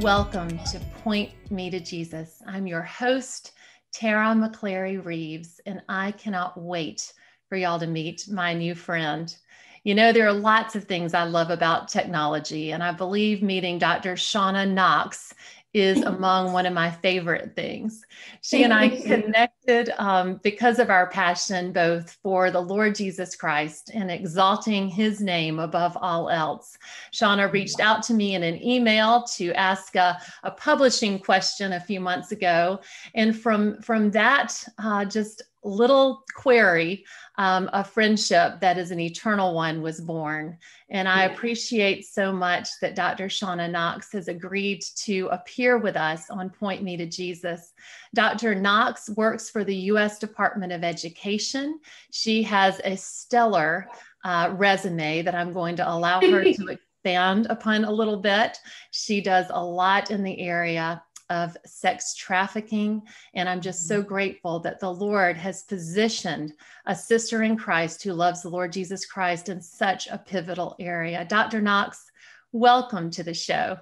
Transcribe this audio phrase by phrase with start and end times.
[0.00, 2.42] Welcome to Point Me to Jesus.
[2.46, 3.52] I'm your host,
[3.92, 7.12] Tara McClary Reeves, and I cannot wait
[7.50, 9.36] for y'all to meet my new friend.
[9.84, 13.78] You know, there are lots of things I love about technology, and I believe meeting
[13.78, 14.14] Dr.
[14.14, 15.34] Shauna Knox
[15.72, 18.04] is among one of my favorite things.
[18.42, 23.90] She and I connected um, because of our passion both for the Lord Jesus Christ
[23.94, 26.76] and exalting his name above all else.
[27.12, 31.80] Shauna reached out to me in an email to ask a, a publishing question a
[31.80, 32.80] few months ago.
[33.14, 37.04] And from, from that, uh, just little query,
[37.36, 40.58] um, a friendship that is an eternal one was born.
[40.88, 43.26] And I appreciate so much that Dr.
[43.26, 47.72] Shauna Knox has agreed to appear with us on Point Me to Jesus.
[48.14, 48.54] Dr.
[48.54, 50.18] Knox works for the U.S.
[50.18, 51.78] Department of Education.
[52.10, 53.88] She has a stellar
[54.24, 58.58] uh, resume that I'm going to allow her to expand upon a little bit.
[58.90, 63.02] She does a lot in the area of sex trafficking.
[63.34, 64.08] And I'm just so mm-hmm.
[64.08, 66.52] grateful that the Lord has positioned
[66.86, 71.24] a sister in Christ who loves the Lord Jesus Christ in such a pivotal area.
[71.24, 71.60] Dr.
[71.60, 72.04] Knox,
[72.52, 73.78] welcome to the show.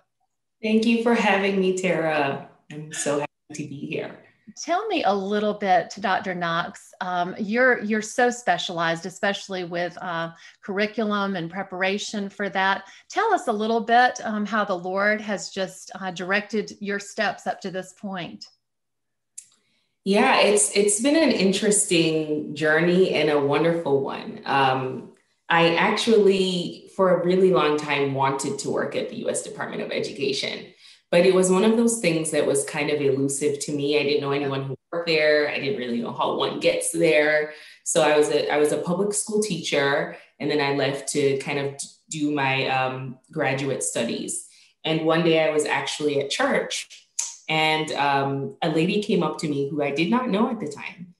[0.62, 2.48] Thank you for having me, Tara.
[2.70, 4.18] I'm so happy to be here.
[4.56, 6.34] Tell me a little bit, Dr.
[6.34, 6.92] Knox.
[7.00, 10.32] Um, you're you're so specialized, especially with uh,
[10.62, 12.84] curriculum and preparation for that.
[13.08, 17.46] Tell us a little bit um, how the Lord has just uh, directed your steps
[17.46, 18.46] up to this point.
[20.04, 24.40] Yeah, it's it's been an interesting journey and a wonderful one.
[24.44, 25.12] Um,
[25.50, 29.42] I actually, for a really long time, wanted to work at the U.S.
[29.42, 30.66] Department of Education.
[31.10, 33.98] But it was one of those things that was kind of elusive to me.
[33.98, 35.48] I didn't know anyone who worked there.
[35.48, 37.54] I didn't really know how one gets there.
[37.84, 41.38] So I was a I was a public school teacher, and then I left to
[41.38, 44.46] kind of do my um, graduate studies.
[44.84, 47.08] And one day I was actually at church,
[47.48, 50.68] and um, a lady came up to me who I did not know at the
[50.68, 51.14] time,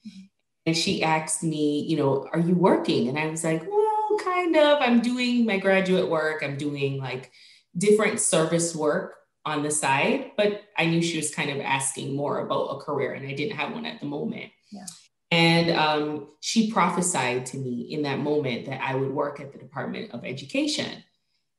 [0.67, 3.09] and she asked me, you know, are you working?
[3.09, 4.79] And I was like, well, kind of.
[4.83, 6.43] I'm doing my graduate work.
[6.43, 7.31] I'm doing like
[7.77, 9.18] different service work
[9.49, 13.15] on the side, but I knew she was kind of asking more about a career
[13.15, 14.51] and I didn't have one at the moment.
[14.71, 14.87] Yeah.
[15.31, 19.59] And um, she prophesied to me in that moment that I would work at the
[19.59, 21.03] Department of Education.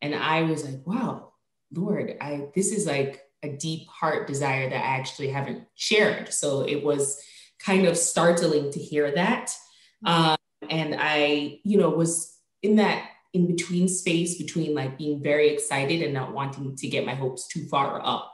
[0.02, 1.34] And I was like, wow,
[1.72, 6.34] Lord, I this is like a deep heart desire that I actually haven't shared.
[6.34, 7.22] So it was
[7.60, 9.54] kind of startling to hear that.
[10.06, 10.38] Um,
[10.70, 16.02] and I, you know, was in that in between space between like being very excited
[16.02, 18.34] and not wanting to get my hopes too far up.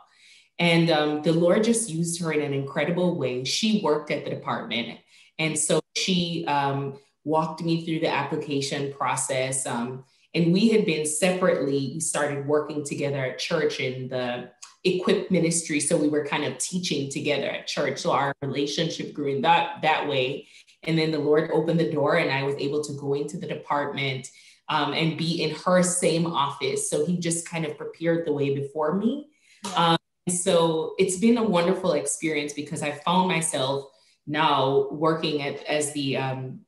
[0.57, 3.43] And um, the Lord just used her in an incredible way.
[3.43, 4.99] She worked at the department.
[5.37, 9.65] And so she um, walked me through the application process.
[9.65, 14.51] Um, and we had been separately, we started working together at church in the
[14.85, 15.79] equip ministry.
[15.81, 17.99] So we were kind of teaching together at church.
[17.99, 20.47] So our relationship grew in that, that way.
[20.83, 23.47] And then the Lord opened the door and I was able to go into the
[23.47, 24.29] department
[24.69, 26.89] um, and be in her same office.
[26.89, 29.29] So he just kind of prepared the way before me.
[29.75, 29.97] Um,
[30.29, 33.91] so it's been a wonderful experience because I found myself
[34.25, 36.61] now working at, as the um,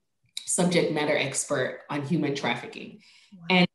[0.46, 3.00] subject matter expert on human trafficking.
[3.34, 3.46] Wow.
[3.50, 3.68] And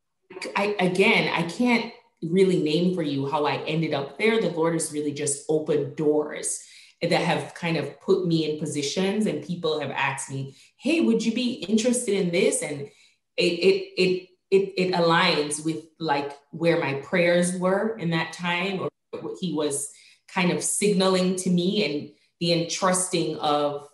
[0.55, 1.91] I, again, I can't
[2.21, 4.39] really name for you how I ended up there.
[4.39, 6.63] The Lord has really just opened doors
[7.01, 11.25] that have kind of put me in positions and people have asked me, hey, would
[11.25, 12.61] you be interested in this?
[12.61, 12.89] And
[13.37, 18.81] it it it it, it aligns with like where my prayers were in that time
[18.81, 18.89] or
[19.19, 19.91] what he was
[20.27, 23.87] kind of signaling to me and the entrusting of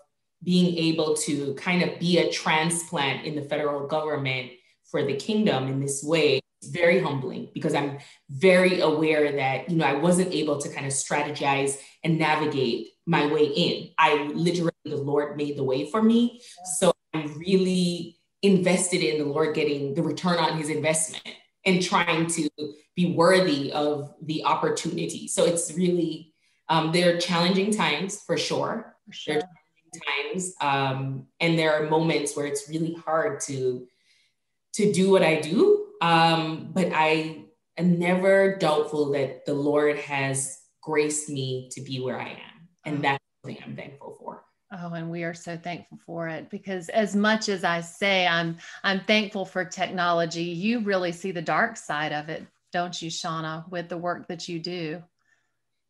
[0.43, 4.51] being able to kind of be a transplant in the federal government
[4.85, 7.99] for the kingdom in this way is very humbling because I'm
[8.29, 13.31] very aware that, you know, I wasn't able to kind of strategize and navigate my
[13.31, 13.89] way in.
[13.97, 16.41] I literally, the Lord made the way for me.
[16.79, 21.35] So I'm really invested in the Lord getting the return on his investment
[21.65, 22.49] and trying to
[22.95, 25.27] be worthy of the opportunity.
[25.27, 26.33] So it's really,
[26.69, 28.95] um, there are challenging times for sure.
[29.05, 29.33] For sure.
[29.35, 29.49] There are
[29.91, 30.53] challenging times.
[30.61, 33.87] Um, and there are moments where it's really hard to,
[34.73, 35.87] to do what I do.
[36.01, 37.45] Um, but I
[37.77, 42.67] am never doubtful that the Lord has graced me to be where I am.
[42.85, 44.28] And that's something I'm thankful for.
[44.71, 48.57] Oh, and we are so thankful for it because as much as I say I'm
[48.83, 53.67] I'm thankful for technology, you really see the dark side of it, don't you, Shauna,
[53.71, 55.01] with the work that you do?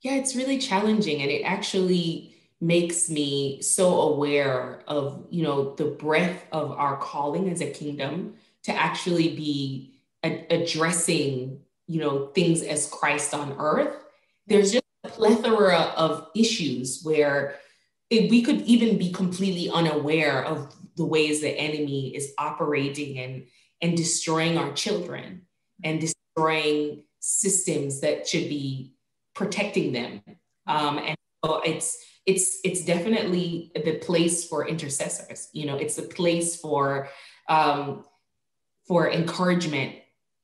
[0.01, 5.85] Yeah, it's really challenging and it actually makes me so aware of, you know, the
[5.85, 9.93] breadth of our calling as a kingdom to actually be
[10.23, 13.95] a- addressing, you know, things as Christ on earth
[14.47, 17.55] There's just a plethora of issues where
[18.09, 23.45] it, we could even be completely unaware of the ways the enemy is operating and,
[23.81, 25.43] and destroying our children
[25.83, 28.93] and destroying systems that should be
[29.35, 30.21] protecting them.
[30.67, 35.49] Um, and so it's it's it's definitely the place for intercessors.
[35.53, 37.09] You know, it's a place for
[37.47, 38.03] um,
[38.87, 39.95] for encouragement,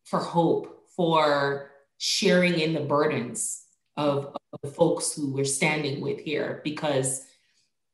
[0.06, 3.63] for hope, for sharing in the burdens
[3.97, 7.25] of, of the folks who we're standing with here, because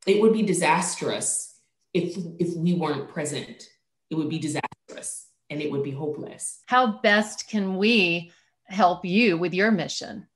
[0.06, 1.54] it would be disastrous
[1.94, 3.68] if if we weren't present.
[4.10, 6.60] It would be disastrous and it would be hopeless.
[6.66, 8.32] How best can we
[8.64, 10.26] help you with your mission?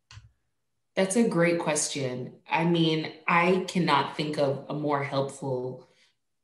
[0.94, 2.34] That's a great question.
[2.50, 5.88] I mean, I cannot think of a more helpful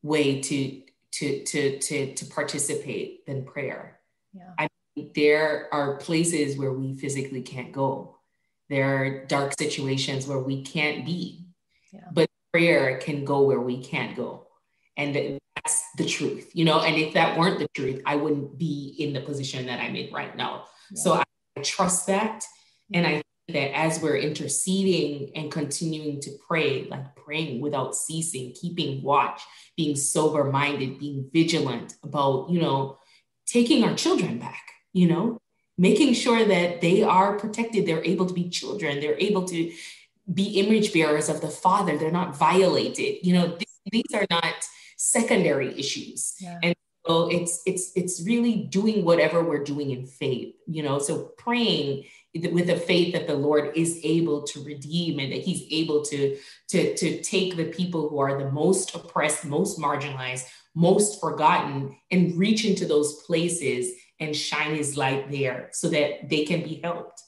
[0.03, 0.83] way to
[1.13, 4.01] to to to to participate than prayer.
[4.33, 4.53] Yeah.
[4.59, 8.19] I mean, there are places where we physically can't go.
[8.69, 11.47] There are dark situations where we can't be.
[11.93, 12.09] Yeah.
[12.13, 14.47] But prayer can go where we can't go.
[14.97, 16.81] And that's the truth, you know.
[16.81, 20.13] And if that weren't the truth, I wouldn't be in the position that I'm in
[20.13, 20.65] right now.
[20.91, 21.03] Yeah.
[21.03, 21.25] So I,
[21.57, 22.45] I trust that.
[22.93, 28.53] And I think that as we're interceding and continuing to pray, like praying without ceasing,
[28.53, 29.41] keeping watch,
[29.77, 32.99] being sober minded, being vigilant about, you know,
[33.47, 34.63] taking our children back,
[34.93, 35.39] you know,
[35.79, 39.73] making sure that they are protected, they're able to be children, they're able to
[40.33, 44.55] be image bearers of the Father, they're not violated, you know, th- these are not
[44.97, 46.35] secondary issues.
[46.41, 46.59] Yeah.
[46.63, 46.75] And
[47.07, 51.01] so it's it's it's really doing whatever we're doing in faith, you know.
[51.01, 52.05] So praying
[52.35, 56.39] with the faith that the Lord is able to redeem and that He's able to,
[56.69, 62.37] to, to take the people who are the most oppressed, most marginalized, most forgotten, and
[62.39, 67.23] reach into those places and shine His light there so that they can be helped.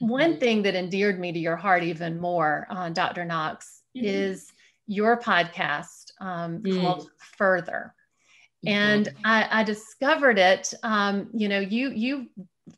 [0.00, 3.24] One thing that endeared me to your heart even more, uh, Dr.
[3.24, 4.06] Knox, mm-hmm.
[4.06, 4.52] is
[4.86, 6.80] your podcast um, mm.
[6.80, 7.08] called
[7.38, 7.94] Further
[8.66, 9.26] and mm-hmm.
[9.26, 12.26] I, I, discovered it um, you know you you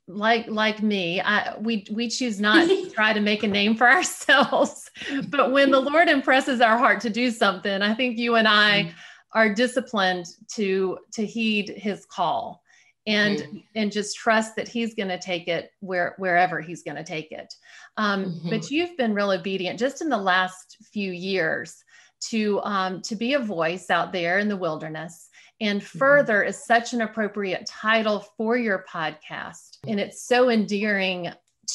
[0.08, 3.88] like like me I, we we choose not to try to make a name for
[3.88, 4.90] ourselves
[5.28, 8.82] but when the lord impresses our heart to do something i think you and i
[8.82, 8.90] mm-hmm.
[9.34, 12.62] are disciplined to to heed his call
[13.06, 13.58] and mm-hmm.
[13.74, 17.32] and just trust that he's going to take it where wherever he's going to take
[17.32, 17.52] it
[17.96, 18.50] um, mm-hmm.
[18.50, 21.82] but you've been real obedient just in the last few years
[22.20, 25.28] to um, to be a voice out there in the wilderness
[25.60, 25.98] and mm-hmm.
[25.98, 26.48] further mm-hmm.
[26.48, 29.78] is such an appropriate title for your podcast.
[29.86, 31.30] And it's so endearing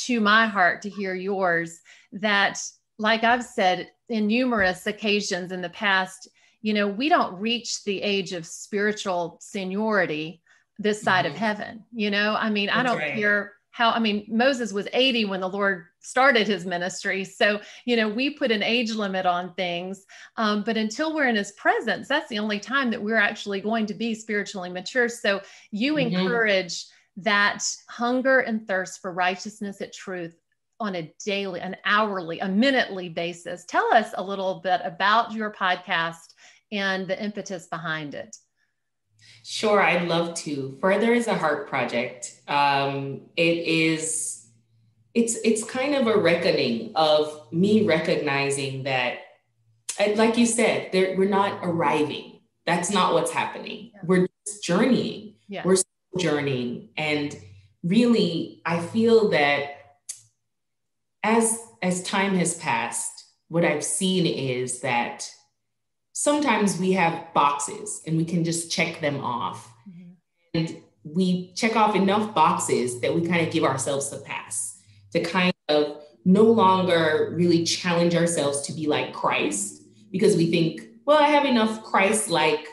[0.06, 1.80] to my heart to hear yours
[2.14, 2.60] that,
[2.98, 6.30] like I've said in numerous occasions in the past,
[6.62, 10.42] you know, we don't reach the age of spiritual seniority
[10.82, 11.34] this side mm-hmm.
[11.34, 11.86] of heaven.
[11.94, 13.16] You know, I mean, That's I don't right.
[13.16, 17.24] care how, I mean, Moses was 80 when the Lord started his ministry.
[17.24, 20.06] So, you know, we put an age limit on things.
[20.36, 23.86] Um, but until we're in his presence, that's the only time that we're actually going
[23.86, 25.08] to be spiritually mature.
[25.08, 25.42] So,
[25.72, 26.16] you mm-hmm.
[26.16, 26.86] encourage
[27.18, 30.36] that hunger and thirst for righteousness at truth
[30.80, 33.64] on a daily, an hourly, a minutely basis.
[33.66, 36.34] Tell us a little bit about your podcast
[36.72, 38.36] and the impetus behind it.
[39.44, 40.78] Sure, I'd love to.
[40.82, 42.42] Further is a heart project.
[42.48, 44.48] Um, it is,
[45.14, 49.20] it's it's kind of a reckoning of me recognizing that,
[50.16, 52.40] like you said, there, we're not arriving.
[52.66, 53.92] That's not what's happening.
[53.94, 54.02] Yeah.
[54.06, 55.36] We're just journeying.
[55.48, 55.64] Yeah.
[55.66, 55.78] We're
[56.18, 57.36] journeying, and
[57.84, 59.78] really, I feel that
[61.24, 65.30] as as time has passed, what I've seen is that
[66.14, 69.72] sometimes we have boxes and we can just check them off.
[69.90, 70.12] Mm-hmm.
[70.54, 75.22] And we check off enough boxes that we kind of give ourselves a pass to
[75.22, 81.22] kind of no longer really challenge ourselves to be like Christ because we think, well,
[81.22, 82.68] I have enough Christ like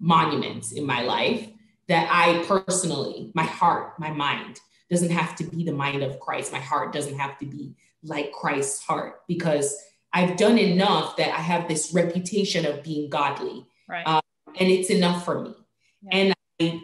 [0.00, 1.48] monuments in my life
[1.88, 4.60] that I personally, my heart, my mind
[4.90, 6.52] doesn't have to be the mind of Christ.
[6.52, 9.76] My heart doesn't have to be like Christ's heart because
[10.14, 13.66] I've done enough that I have this reputation of being godly.
[13.88, 14.06] Right.
[14.06, 14.20] Um,
[14.58, 15.54] and it's enough for me.
[16.02, 16.16] Yeah.
[16.16, 16.80] And I,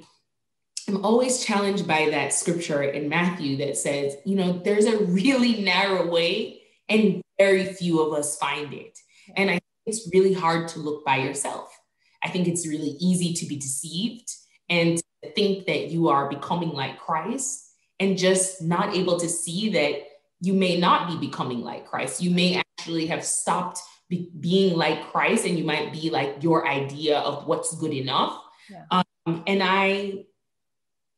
[0.88, 5.62] I'm always challenged by that scripture in Matthew that says, you know, there's a really
[5.62, 8.98] narrow way and very few of us find it.
[9.28, 9.34] Yeah.
[9.36, 11.72] And I think it's really hard to look by yourself.
[12.24, 14.28] I think it's really easy to be deceived
[14.68, 17.64] and to think that you are becoming like Christ
[18.00, 20.02] and just not able to see that
[20.40, 22.20] you may not be becoming like Christ.
[22.20, 26.66] You may actually have stopped be, being like Christ and you might be like your
[26.66, 28.40] idea of what's good enough.
[28.70, 29.02] Yeah.
[29.26, 30.24] Um, and I,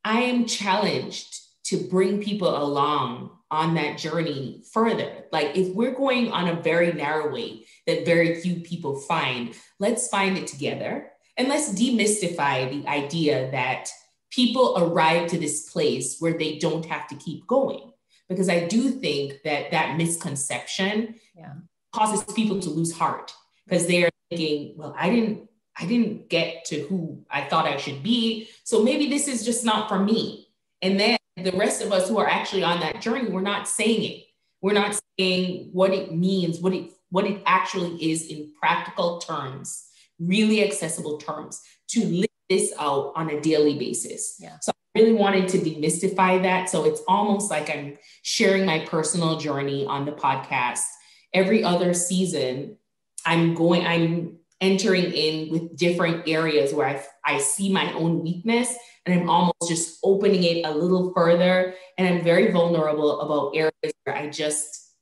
[0.04, 5.24] I am challenged to bring people along on that journey further.
[5.30, 10.08] Like if we're going on a very narrow way that very few people find, let's
[10.08, 13.88] find it together and let's demystify the idea that
[14.30, 17.91] people arrive to this place where they don't have to keep going.
[18.32, 21.54] Because I do think that that misconception yeah.
[21.92, 23.32] causes people to lose heart
[23.66, 25.48] because they're thinking, well, I didn't
[25.78, 28.48] I didn't get to who I thought I should be.
[28.64, 30.48] So maybe this is just not for me.
[30.82, 34.04] And then the rest of us who are actually on that journey, we're not saying
[34.04, 34.24] it.
[34.60, 39.86] We're not saying what it means, what it what it actually is in practical terms,
[40.18, 44.36] really accessible terms to live this out on a daily basis.
[44.38, 44.58] Yeah.
[44.60, 46.68] So really wanted to demystify that.
[46.68, 50.84] So it's almost like I'm sharing my personal journey on the podcast.
[51.32, 52.76] Every other season,
[53.24, 58.74] I'm going, I'm entering in with different areas where I, I see my own weakness
[59.04, 61.74] and I'm almost just opening it a little further.
[61.98, 64.92] And I'm very vulnerable about areas where I just,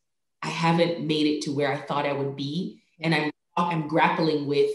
[0.43, 2.83] I haven't made it to where I thought I would be.
[3.01, 4.71] And I'm, I'm grappling with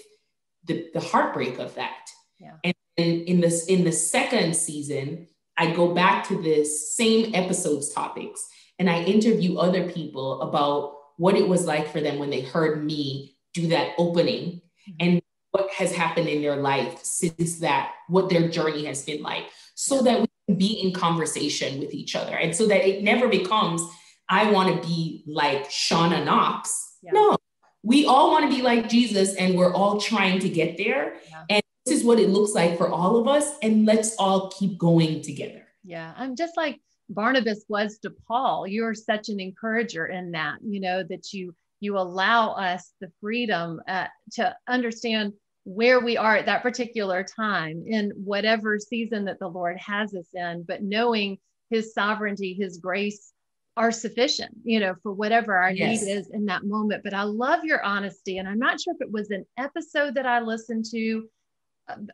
[0.65, 2.09] the, the heartbreak of that.
[2.39, 2.57] Yeah.
[2.63, 8.47] And in this, in the second season, I go back to this same episodes topics
[8.79, 12.83] and I interview other people about what it was like for them when they heard
[12.83, 14.93] me do that opening mm-hmm.
[14.99, 15.21] and
[15.51, 20.01] what has happened in their life since that, what their journey has been like, so
[20.01, 22.35] that we can be in conversation with each other.
[22.35, 23.81] And so that it never becomes,
[24.27, 26.97] I want to be like Shauna Knox.
[27.01, 27.11] Yeah.
[27.13, 27.37] No,
[27.83, 31.15] we all want to be like Jesus and we're all trying to get there.
[31.29, 31.43] Yeah.
[31.49, 31.63] And
[32.05, 33.57] what it looks like for all of us.
[33.61, 35.67] And let's all keep going together.
[35.83, 36.13] Yeah.
[36.15, 38.67] I'm just like Barnabas was to Paul.
[38.67, 43.81] You're such an encourager in that, you know, that you you allow us the freedom
[43.87, 45.33] uh, to understand
[45.65, 50.27] where we are at that particular time in whatever season that the Lord has us
[50.33, 51.37] in, but knowing
[51.69, 53.33] His sovereignty, His grace
[53.77, 56.01] are sufficient, you know, for whatever our yes.
[56.01, 57.03] need is in that moment.
[57.03, 58.37] But I love your honesty.
[58.37, 61.27] And I'm not sure if it was an episode that I listened to.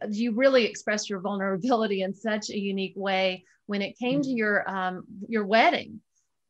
[0.09, 4.29] You really expressed your vulnerability in such a unique way when it came mm-hmm.
[4.29, 6.01] to your um, your wedding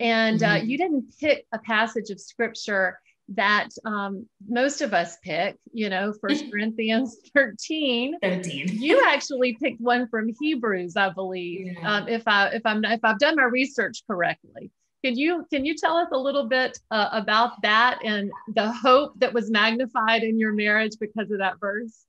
[0.01, 0.61] and uh, mm-hmm.
[0.61, 2.99] uh, you didn't pick a passage of scripture
[3.35, 8.17] that um, most of us pick, you know, First Corinthians 13.
[8.21, 8.81] 13.
[8.81, 11.97] You actually picked one from Hebrews, I believe, yeah.
[11.97, 14.71] um, if I if I'm if I've done my research correctly.
[15.05, 19.13] Can you can you tell us a little bit uh, about that and the hope
[19.17, 22.05] that was magnified in your marriage because of that verse?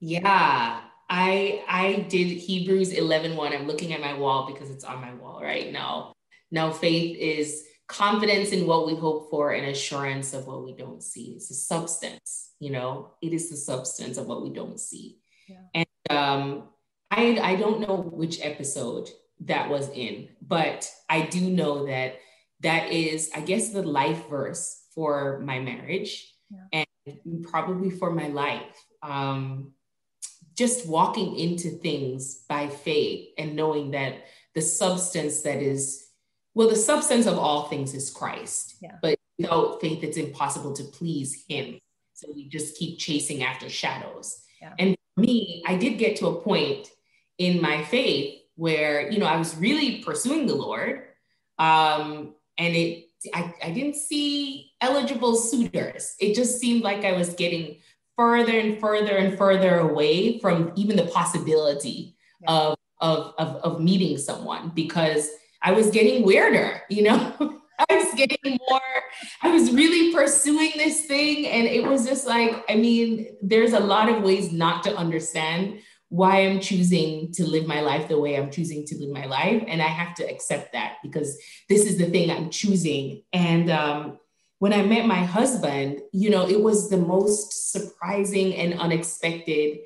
[0.00, 3.52] Yeah, I I did Hebrews 11 1.
[3.52, 6.12] I'm looking at my wall because it's on my wall right now.
[6.50, 11.02] Now, faith is confidence in what we hope for and assurance of what we don't
[11.02, 11.34] see.
[11.36, 15.18] It's a substance, you know, it is the substance of what we don't see.
[15.48, 15.62] Yeah.
[15.74, 16.68] And um,
[17.10, 19.08] I, I don't know which episode
[19.40, 22.16] that was in, but I do know that
[22.60, 26.84] that is, I guess, the life verse for my marriage yeah.
[27.06, 28.84] and probably for my life.
[29.08, 29.72] Um,
[30.56, 36.06] just walking into things by faith and knowing that the substance that is
[36.54, 38.76] well, the substance of all things is Christ.
[38.80, 38.96] Yeah.
[39.02, 41.78] But without faith, it's impossible to please Him.
[42.14, 44.40] So we just keep chasing after shadows.
[44.62, 44.72] Yeah.
[44.78, 46.88] And for me, I did get to a point
[47.36, 51.02] in my faith where, you know, I was really pursuing the Lord.
[51.58, 56.14] Um, and it, I, I didn't see eligible suitors.
[56.18, 57.80] It just seemed like I was getting
[58.16, 62.50] further and further and further away from even the possibility yeah.
[62.50, 65.28] of, of, of, of meeting someone because
[65.62, 67.34] I was getting weirder, you know?
[67.78, 68.80] I was getting more,
[69.42, 71.46] I was really pursuing this thing.
[71.46, 75.80] And it was just like, I mean, there's a lot of ways not to understand
[76.08, 79.62] why I'm choosing to live my life the way I'm choosing to live my life.
[79.66, 83.24] And I have to accept that because this is the thing I'm choosing.
[83.32, 84.18] And um,
[84.58, 89.78] when I met my husband, you know, it was the most surprising and unexpected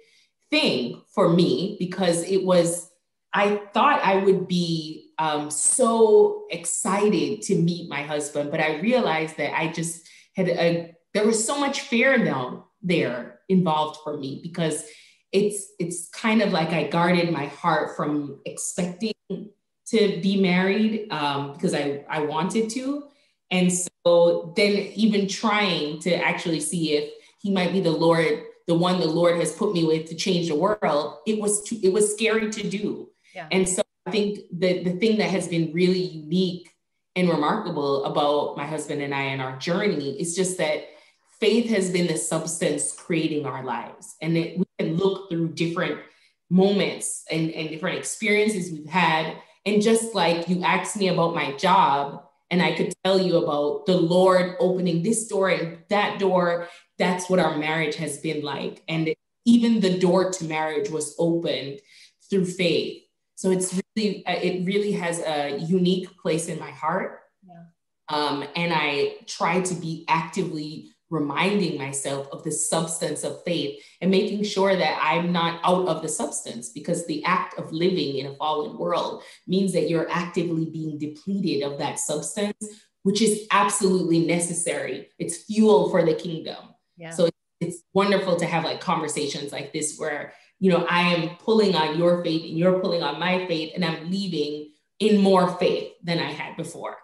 [0.50, 2.91] thing for me because it was,
[3.33, 9.37] I thought I would be um, so excited to meet my husband, but I realized
[9.39, 14.41] that I just had a, there was so much fear now there involved for me
[14.43, 14.85] because
[15.33, 21.53] it's it's kind of like I guarded my heart from expecting to be married um,
[21.53, 23.05] because I I wanted to,
[23.50, 28.75] and so then even trying to actually see if he might be the Lord, the
[28.75, 31.92] one the Lord has put me with to change the world, it was too, it
[31.92, 33.49] was scary to do, yeah.
[33.50, 36.71] and so I think the, the thing that has been really unique
[37.16, 40.85] and remarkable about my husband and I and our journey is just that
[41.40, 44.16] faith has been the substance creating our lives.
[44.21, 46.00] And that we can look through different
[46.50, 51.52] moments and, and different experiences we've had And just like you asked me about my
[51.57, 56.69] job, and I could tell you about the Lord opening this door and that door,
[56.99, 58.83] that's what our marriage has been like.
[58.88, 59.14] And
[59.45, 61.80] even the door to marriage was opened
[62.28, 63.02] through faith.
[63.37, 67.21] So it's really, it really has a unique place in my heart.
[67.47, 67.62] Yeah.
[68.09, 74.11] Um, and I try to be actively reminding myself of the substance of faith and
[74.11, 78.26] making sure that I'm not out of the substance because the act of living in
[78.26, 82.64] a fallen world means that you're actively being depleted of that substance,
[83.02, 85.09] which is absolutely necessary.
[85.19, 86.75] It's fuel for the kingdom.
[86.97, 87.11] Yeah.
[87.11, 87.29] So
[87.61, 91.99] it's wonderful to have like conversations like this where, you know, I am pulling on
[91.99, 96.19] your faith and you're pulling on my faith and I'm leaving in more faith than
[96.19, 96.97] I had before.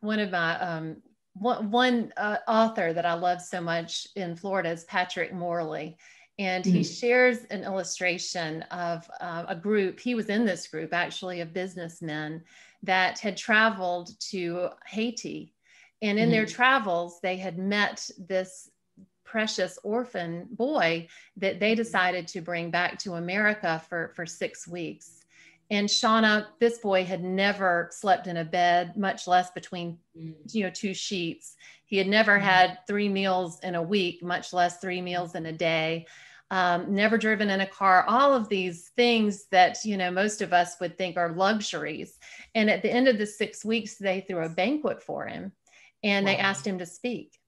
[0.00, 0.96] One of my um,
[1.34, 5.96] one, one uh, author that I love so much in Florida is Patrick Morley.
[6.38, 6.92] And he mm-hmm.
[6.92, 10.00] shares an illustration of uh, a group.
[10.00, 12.42] He was in this group actually of businessmen
[12.82, 15.54] that had traveled to Haiti.
[16.00, 16.32] And in mm-hmm.
[16.32, 18.70] their travels, they had met this
[19.24, 25.21] precious orphan boy that they decided to bring back to America for, for six weeks.
[25.72, 30.34] And Shauna, this boy had never slept in a bed, much less between, mm.
[30.52, 31.56] you know, two sheets.
[31.86, 32.42] He had never mm.
[32.42, 36.06] had three meals in a week, much less three meals in a day.
[36.50, 40.52] Um, never driven in a car, all of these things that, you know, most of
[40.52, 42.18] us would think are luxuries.
[42.54, 45.52] And at the end of the six weeks, they threw a banquet for him
[46.02, 46.32] and wow.
[46.32, 47.38] they asked him to speak.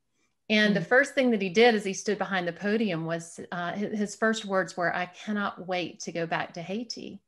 [0.48, 0.80] And mm-hmm.
[0.80, 0.88] the mm.
[0.88, 4.16] first thing that he did as he stood behind the podium was uh, his, his
[4.16, 7.20] first words were, I cannot wait to go back to Haiti.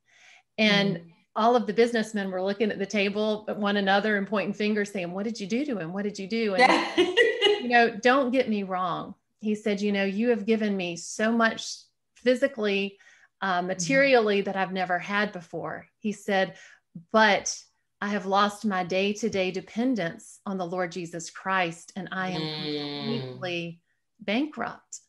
[0.57, 1.03] And mm.
[1.35, 4.91] all of the businessmen were looking at the table at one another and pointing fingers
[4.91, 5.93] saying, What did you do to him?
[5.93, 6.55] What did you do?
[6.55, 7.07] And,
[7.61, 9.15] you know, don't get me wrong.
[9.39, 11.75] He said, You know, you have given me so much
[12.15, 12.97] physically,
[13.41, 13.67] uh, mm-hmm.
[13.67, 15.85] materially that I've never had before.
[15.99, 16.55] He said,
[17.11, 17.57] But
[18.01, 22.29] I have lost my day to day dependence on the Lord Jesus Christ, and I
[22.29, 23.21] am mm.
[23.21, 23.81] completely
[24.19, 24.99] bankrupt.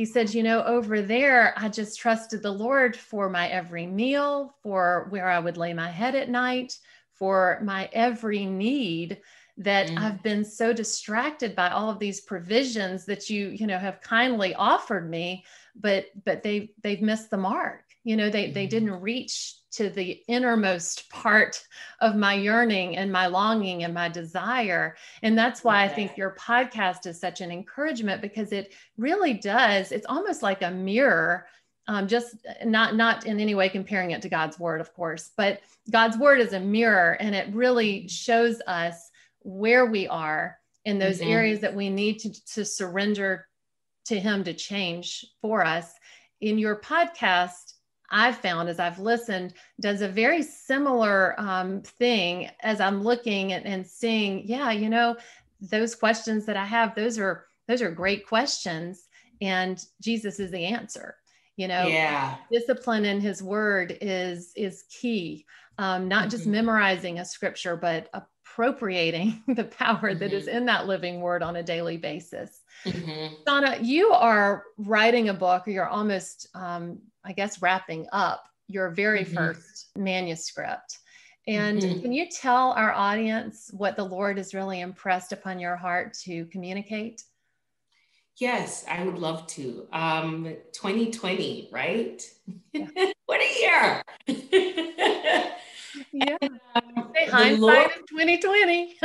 [0.00, 4.54] He said, You know, over there, I just trusted the Lord for my every meal,
[4.62, 6.78] for where I would lay my head at night,
[7.12, 9.20] for my every need
[9.58, 9.98] that mm.
[9.98, 14.54] I've been so distracted by all of these provisions that you, you know, have kindly
[14.54, 15.44] offered me,
[15.76, 17.84] but but they they've missed the mark.
[18.02, 18.54] You know, they mm.
[18.54, 21.64] they didn't reach to the innermost part
[22.00, 24.96] of my yearning and my longing and my desire.
[25.22, 25.92] And that's why okay.
[25.92, 30.62] I think your podcast is such an encouragement because it really does, it's almost like
[30.62, 31.46] a mirror.
[31.88, 35.60] Um, just not not in any way comparing it to God's word, of course, but
[35.90, 41.18] God's word is a mirror, and it really shows us where we are in those
[41.18, 41.30] mm-hmm.
[41.30, 43.48] areas that we need to, to surrender
[44.06, 45.92] to Him to change for us.
[46.40, 47.69] In your podcast,
[48.10, 53.64] I've found as I've listened does a very similar um, thing as I'm looking and,
[53.66, 55.16] and seeing, yeah, you know,
[55.60, 59.08] those questions that I have, those are those are great questions.
[59.40, 61.16] And Jesus is the answer.
[61.56, 62.36] You know, yeah.
[62.50, 65.46] discipline in his word is is key.
[65.78, 66.30] Um, not mm-hmm.
[66.30, 68.08] just memorizing a scripture, but
[68.50, 70.18] appropriating the power mm-hmm.
[70.18, 70.58] that is mm-hmm.
[70.58, 72.60] in that living word on a daily basis.
[72.84, 78.44] mm Shauna, you are writing a book, or you're almost um, I guess, wrapping up
[78.68, 79.34] your very mm-hmm.
[79.34, 80.98] first manuscript.
[81.46, 82.00] And mm-hmm.
[82.00, 86.44] can you tell our audience what the Lord has really impressed upon your heart to
[86.46, 87.22] communicate?
[88.38, 89.86] Yes, I would love to.
[89.92, 92.22] Um, 2020, right?
[92.72, 92.86] Yeah.
[93.26, 94.02] what a year!
[96.12, 96.36] yeah.
[96.40, 96.89] And, um,
[97.26, 97.90] Say hindsight Lord...
[98.08, 98.96] 2020.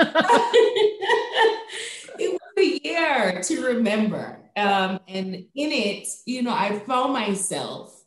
[2.20, 4.40] it was a year to remember.
[4.56, 8.04] Um, and in it, you know, I found myself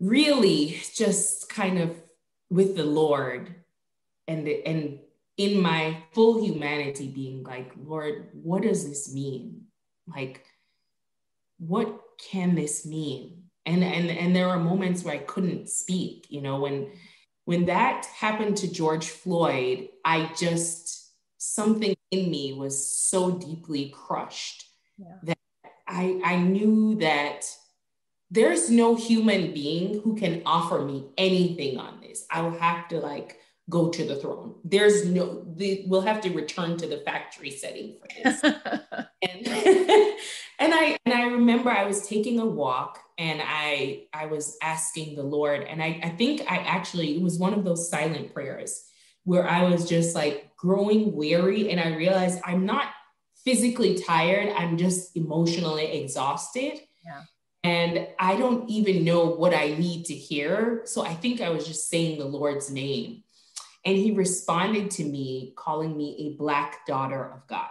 [0.00, 1.96] really just kind of
[2.50, 3.54] with the Lord
[4.28, 4.98] and the, and
[5.36, 9.66] in my full humanity being like, Lord, what does this mean?
[10.06, 10.44] Like,
[11.58, 12.00] what
[12.30, 13.44] can this mean?
[13.64, 16.90] And and and there were moments where I couldn't speak, you know, when
[17.46, 24.66] when that happened to George Floyd, I just something in me was so deeply crushed
[24.98, 25.14] yeah.
[25.22, 25.38] that
[25.88, 27.46] I I knew that
[28.30, 32.26] there's no human being who can offer me anything on this.
[32.30, 33.38] I will have to like
[33.70, 34.56] go to the throne.
[34.64, 38.42] There's no, the, we'll have to return to the factory setting for this.
[39.22, 39.85] and,
[40.58, 45.16] and I and I remember I was taking a walk and I I was asking
[45.16, 48.84] the Lord, and I, I think I actually it was one of those silent prayers
[49.24, 52.88] where I was just like growing weary, and I realized I'm not
[53.44, 56.80] physically tired, I'm just emotionally exhausted.
[57.04, 57.22] Yeah
[57.66, 60.82] and I don't even know what I need to hear.
[60.84, 63.24] So I think I was just saying the Lord's name.
[63.84, 67.70] And he responded to me, calling me a black daughter of God.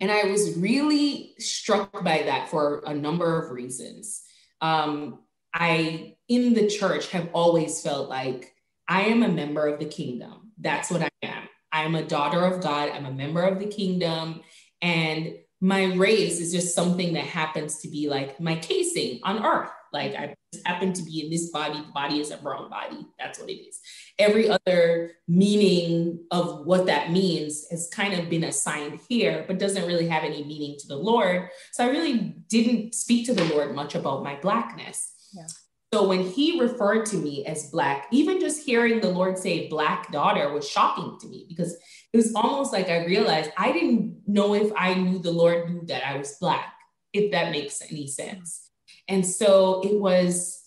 [0.00, 4.22] And I was really struck by that for a number of reasons.
[4.60, 5.20] Um,
[5.52, 8.52] I, in the church, have always felt like
[8.88, 10.52] I am a member of the kingdom.
[10.58, 11.44] That's what I am.
[11.72, 12.90] I'm a daughter of God.
[12.90, 14.42] I'm a member of the kingdom.
[14.82, 19.70] And my race is just something that happens to be like my casing on earth.
[19.94, 23.06] Like I just happen to be in this body, the body is a brown body.
[23.16, 23.78] That's what it is.
[24.18, 29.86] Every other meaning of what that means has kind of been assigned here, but doesn't
[29.86, 31.48] really have any meaning to the Lord.
[31.72, 35.12] So I really didn't speak to the Lord much about my blackness.
[35.32, 35.46] Yeah.
[35.92, 40.10] So when he referred to me as black, even just hearing the Lord say black
[40.10, 41.72] daughter was shocking to me because
[42.12, 45.86] it was almost like I realized I didn't know if I knew the Lord knew
[45.86, 46.74] that I was black,
[47.12, 48.63] if that makes any sense.
[49.08, 50.64] And so it was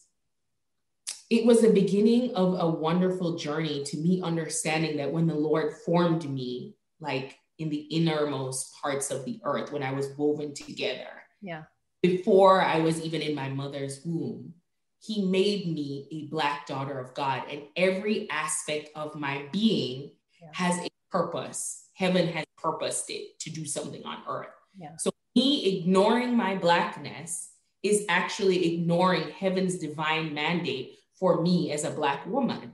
[1.29, 5.73] it was the beginning of a wonderful journey to me understanding that when the Lord
[5.85, 11.09] formed me, like in the innermost parts of the earth, when I was woven together.
[11.41, 11.63] Yeah.
[12.01, 14.53] Before I was even in my mother's womb,
[14.99, 20.49] he made me a black daughter of God, and every aspect of my being yeah.
[20.53, 21.89] has a purpose.
[21.93, 24.47] Heaven has purposed it to do something on earth.
[24.77, 24.95] Yeah.
[24.97, 27.49] So, me ignoring my blackness
[27.83, 32.73] is actually ignoring heaven's divine mandate for me as a black woman.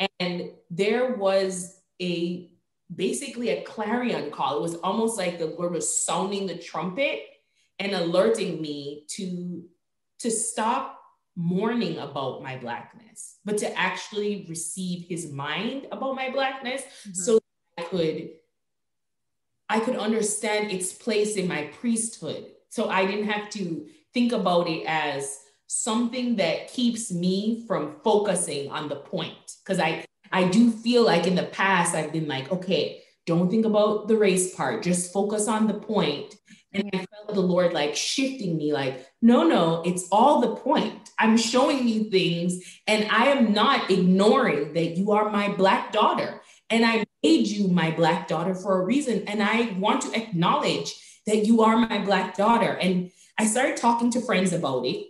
[0.00, 0.06] Yeah.
[0.20, 2.50] And there was a
[2.94, 4.58] basically a clarion call.
[4.58, 7.22] It was almost like the Lord was sounding the trumpet
[7.78, 9.64] and alerting me to
[10.20, 11.00] to stop
[11.36, 17.12] mourning about my blackness, but to actually receive his mind about my blackness mm-hmm.
[17.12, 17.38] so
[17.78, 18.30] I could
[19.68, 22.46] I could understand its place in my priesthood.
[22.70, 28.70] So I didn't have to think about it as something that keeps me from focusing
[28.70, 29.56] on the point.
[29.64, 33.64] Because I I do feel like in the past I've been like, okay, don't think
[33.64, 36.34] about the race part, just focus on the point
[36.72, 41.10] and I felt the Lord like shifting me, like, no, no, it's all the point.
[41.18, 46.40] I'm showing you things, and I am not ignoring that you are my Black daughter.
[46.70, 49.26] And I made you my Black daughter for a reason.
[49.26, 50.94] And I want to acknowledge
[51.26, 52.72] that you are my Black daughter.
[52.72, 55.06] And I started talking to friends about it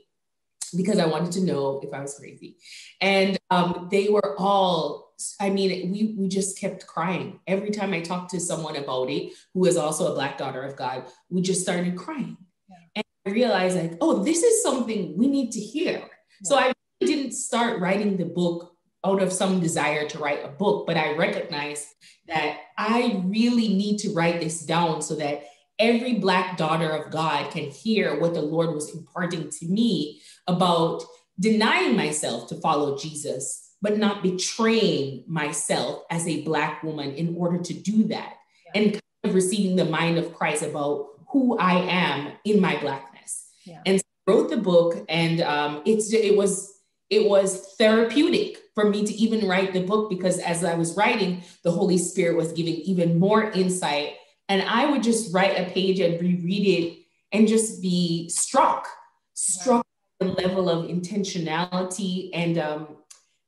[0.77, 2.57] because I wanted to know if I was crazy.
[3.01, 5.09] And um, they were all
[5.41, 9.33] I mean, we we just kept crying every time I talked to someone about it,
[9.53, 11.07] who is also a black daughter of God.
[11.29, 12.37] We just started crying,
[12.69, 12.77] yeah.
[12.97, 15.99] and I realized like, oh, this is something we need to hear.
[15.99, 16.07] Yeah.
[16.45, 20.87] So I didn't start writing the book out of some desire to write a book,
[20.87, 21.87] but I recognized
[22.29, 25.45] that I really need to write this down so that
[25.79, 31.03] every black daughter of God can hear what the Lord was imparting to me about
[31.39, 37.59] denying myself to follow Jesus but not betraying myself as a Black woman in order
[37.59, 38.35] to do that
[38.67, 38.81] yeah.
[38.81, 43.49] and kind of receiving the mind of Christ about who I am in my Blackness.
[43.65, 43.81] Yeah.
[43.87, 46.75] And so I wrote the book, and um, it's it was
[47.11, 51.43] it was therapeutic for me to even write the book because as I was writing,
[51.63, 54.15] the Holy Spirit was giving even more insight.
[54.49, 56.99] And I would just write a page and reread it
[57.33, 58.89] and just be struck,
[59.35, 59.85] struck
[60.21, 62.97] the level of intentionality and um,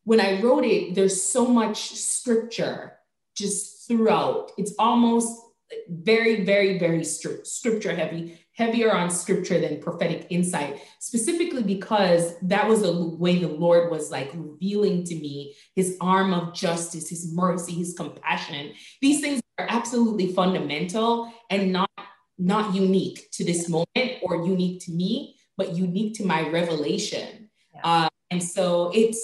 [0.05, 2.95] when I wrote it, there's so much scripture
[3.37, 4.53] just throughout.
[4.57, 5.41] It's almost
[5.89, 12.83] very, very, very scripture heavy, heavier on scripture than prophetic insight, specifically because that was
[12.83, 17.73] the way the Lord was like revealing to me his arm of justice, his mercy,
[17.73, 18.73] his compassion.
[19.01, 21.91] These things are absolutely fundamental and not
[22.39, 27.51] not unique to this moment or unique to me, but unique to my revelation.
[27.75, 27.81] Yeah.
[27.85, 29.23] Uh, and so it's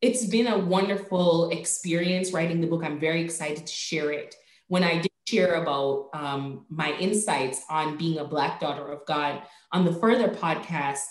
[0.00, 2.84] it's been a wonderful experience writing the book.
[2.84, 4.36] I'm very excited to share it.
[4.68, 9.42] When I did share about um, my insights on being a Black daughter of God
[9.72, 11.04] on the Further podcast,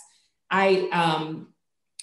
[0.49, 1.53] I um,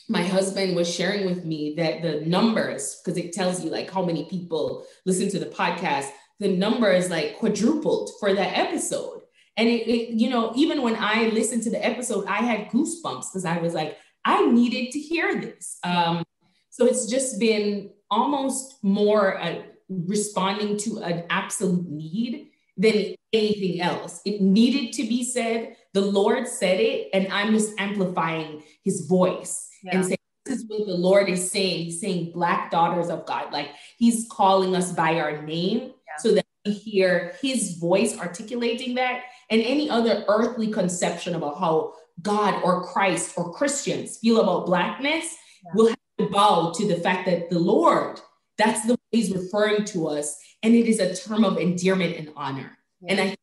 [0.09, 4.05] my husband was sharing with me that the numbers, because it tells you like how
[4.05, 9.23] many people listen to the podcast, the numbers like quadrupled for that episode.
[9.57, 13.31] And it, it, you know, even when I listened to the episode, I had goosebumps
[13.31, 15.79] because I was like, I needed to hear this.
[15.85, 16.25] Um,
[16.71, 24.21] so it's just been almost more uh, responding to an absolute need than anything else.
[24.25, 25.77] It needed to be said.
[25.93, 29.97] The Lord said it, and I'm just amplifying his voice yeah.
[29.97, 31.85] and saying, This is what the Lord is saying.
[31.85, 33.53] He's saying, Black daughters of God.
[33.53, 36.17] Like he's calling us by our name yeah.
[36.19, 41.95] so that we hear his voice articulating that and any other earthly conception about how
[42.23, 45.71] God or Christ or Christians feel about Blackness, yeah.
[45.75, 48.21] we'll have to bow to the fact that the Lord,
[48.59, 50.39] that's the way He's referring to us.
[50.63, 52.77] And it is a term of endearment and honor.
[53.01, 53.13] Yeah.
[53.13, 53.37] And I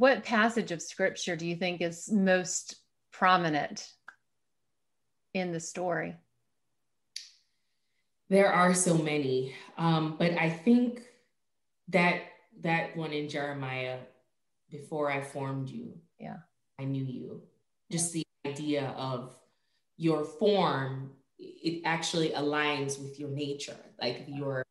[0.00, 2.76] what passage of scripture do you think is most
[3.12, 3.86] prominent
[5.34, 6.16] in the story?
[8.30, 11.02] There are so many, um, but I think
[11.88, 12.22] that
[12.62, 13.98] that one in Jeremiah,
[14.70, 16.38] before I formed you, yeah,
[16.78, 17.42] I knew you.
[17.92, 19.36] Just the idea of
[19.98, 24.64] your form, it actually aligns with your nature, like your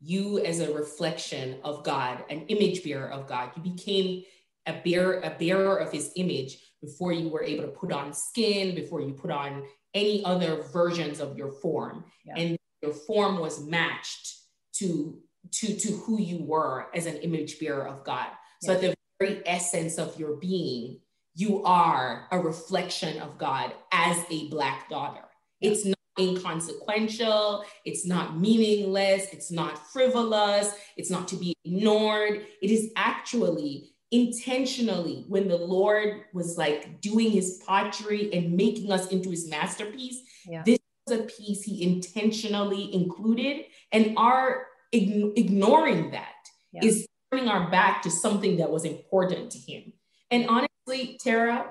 [0.00, 3.50] you as a reflection of God, an image bearer of God.
[3.56, 4.24] You became
[4.66, 8.74] a bearer, a bearer of his image before you were able to put on skin,
[8.74, 9.62] before you put on
[9.94, 12.04] any other versions of your form.
[12.24, 12.34] Yeah.
[12.36, 14.34] And your form was matched
[14.74, 15.18] to,
[15.52, 18.26] to, to who you were as an image bearer of God.
[18.62, 21.00] So at the very essence of your being,
[21.34, 25.22] you are a reflection of God as a Black daughter.
[25.60, 25.70] Yeah.
[25.70, 32.46] It's not inconsequential, it's not meaningless, it's not frivolous, it's not to be ignored.
[32.60, 39.08] It is actually intentionally when the Lord was like doing his pottery and making us
[39.08, 40.20] into his masterpiece.
[40.46, 40.62] Yeah.
[40.64, 46.34] This was a piece he intentionally included, and our ign- ignoring that
[46.72, 46.84] yeah.
[46.84, 49.94] is turning our back to something that was important to him.
[50.30, 51.70] And honestly, Tara,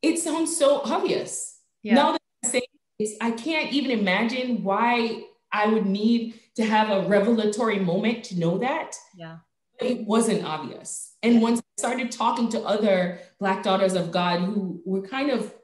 [0.00, 1.58] it sounds so obvious.
[1.82, 1.94] Yeah.
[1.94, 2.62] Now that I say
[2.98, 8.38] this, I can't even imagine why I would need to have a revelatory moment to
[8.38, 8.96] know that.
[9.16, 9.38] Yeah.
[9.80, 11.14] It wasn't obvious.
[11.22, 15.54] And once I started talking to other Black daughters of God who were kind of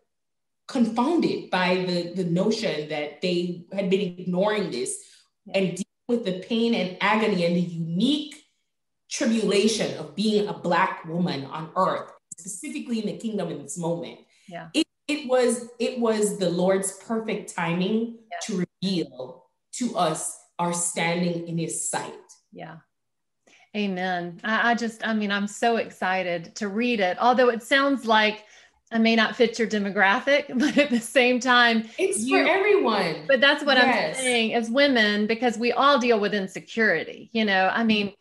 [0.69, 4.99] confounded by the, the notion that they had been ignoring this
[5.47, 5.59] yeah.
[5.59, 8.45] and dealing with the pain and agony and the unique
[9.11, 14.21] tribulation of being a Black woman on earth, specifically in the kingdom in this moment.
[14.49, 14.69] Yeah.
[14.75, 18.39] It, it was it was the Lord's perfect timing yeah.
[18.45, 22.13] to reveal to us our standing in his sight.
[22.53, 22.77] Yeah.
[23.77, 24.41] Amen.
[24.45, 27.17] I, I, just, I mean, I'm so excited to read it.
[27.21, 28.45] Although it sounds like
[28.93, 33.25] I may not fit your demographic, but at the same time, it's you, for everyone.
[33.27, 34.17] But that's what yes.
[34.17, 37.31] I'm saying as women, because we all deal with insecurity.
[37.33, 38.15] You know, I mean,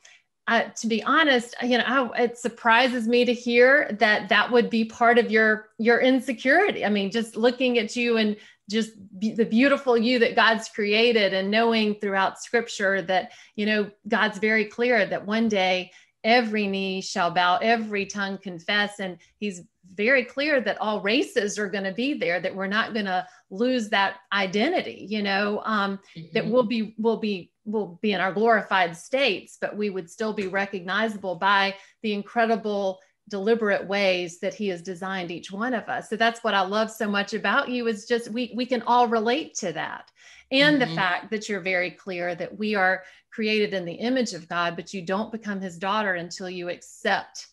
[0.47, 4.69] uh, to be honest, you know, I, it surprises me to hear that that would
[4.69, 6.85] be part of your your insecurity.
[6.85, 8.35] I mean, just looking at you and
[8.69, 13.91] just be the beautiful you that God's created and knowing throughout scripture that, you know,
[14.07, 15.91] God's very clear that one day
[16.23, 18.99] every knee shall bow, every tongue confess.
[18.99, 19.61] And he's
[19.93, 23.27] very clear that all races are going to be there, that we're not going to
[23.49, 26.27] lose that identity, you know, um, mm-hmm.
[26.33, 30.33] that we'll be, we'll be, we'll be in our glorified states, but we would still
[30.33, 32.99] be recognizable by the incredible
[33.29, 36.91] deliberate ways that he has designed each one of us so that's what i love
[36.91, 40.11] so much about you is just we we can all relate to that
[40.51, 40.89] and mm-hmm.
[40.89, 44.75] the fact that you're very clear that we are created in the image of god
[44.75, 47.47] but you don't become his daughter until you accept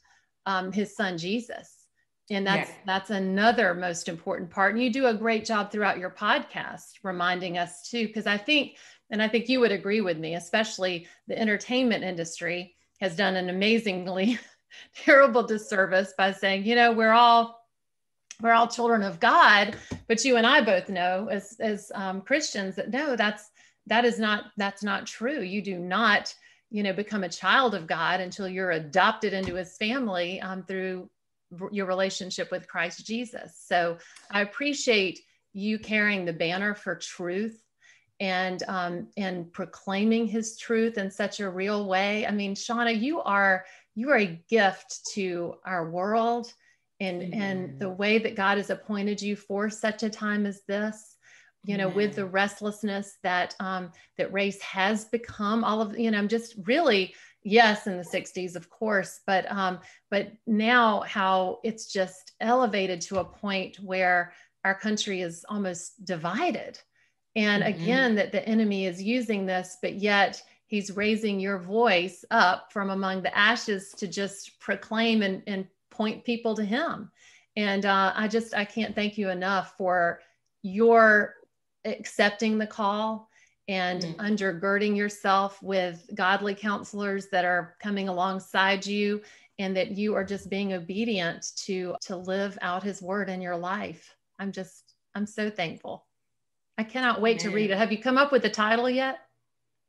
[0.47, 1.87] um, his son jesus
[2.31, 2.77] and that's yeah.
[2.85, 7.59] that's another most important part and you do a great job throughout your podcast reminding
[7.59, 8.77] us too because i think
[9.11, 13.49] and i think you would agree with me especially the entertainment industry has done an
[13.49, 14.39] amazingly
[14.95, 17.59] terrible disservice by saying, you know, we're all
[18.41, 19.77] we're all children of God,
[20.09, 23.51] but you and I both know as as um, Christians that no, that's
[23.87, 25.41] that is not that's not true.
[25.41, 26.35] You do not,
[26.71, 31.11] you know, become a child of God until you're adopted into His family um, through
[31.73, 33.61] your relationship with Christ Jesus.
[33.67, 33.99] So
[34.31, 35.21] I appreciate
[35.53, 37.61] you carrying the banner for truth
[38.21, 42.27] and um, and proclaiming His truth in such a real way.
[42.27, 46.53] I mean, Shauna, you are you are a gift to our world
[47.01, 47.43] and Amen.
[47.43, 51.17] and the way that God has appointed you for such a time as this
[51.65, 56.19] you know with the restlessness that um that race has become all of you know
[56.19, 59.79] i'm just really yes in the 60s of course but um
[60.11, 64.33] but now how it's just elevated to a point where
[64.65, 66.79] our country is almost divided
[67.37, 67.83] and mm-hmm.
[67.83, 72.91] again that the enemy is using this but yet he's raising your voice up from
[72.91, 77.11] among the ashes to just proclaim and, and point people to him
[77.57, 80.21] and uh, i just i can't thank you enough for
[80.63, 81.35] your
[81.85, 83.29] accepting the call
[83.69, 84.21] and mm-hmm.
[84.21, 89.23] undergirding yourself with godly counselors that are coming alongside you
[89.59, 93.57] and that you are just being obedient to to live out his word in your
[93.57, 96.07] life i'm just i'm so thankful
[96.81, 99.21] i cannot wait to read it have you come up with the title yet